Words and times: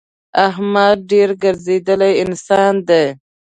احمد 0.47 0.97
ډېر 1.11 1.29
ګرځېدلی 1.43 2.13
انسان 2.23 2.73
دی. 2.87 3.05